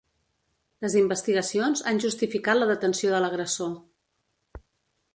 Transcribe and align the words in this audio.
Les 0.85 0.95
investigacions 1.01 1.85
han 1.93 2.03
justificat 2.07 2.61
la 2.65 2.71
detenció 2.73 3.15
de 3.15 3.23
l'agressor. 3.27 4.61